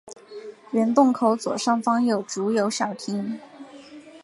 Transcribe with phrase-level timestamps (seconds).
[0.71, 3.39] 原洞口左上方有竹有小亭。